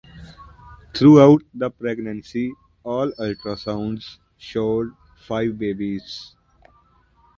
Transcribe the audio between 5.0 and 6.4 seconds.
five babies.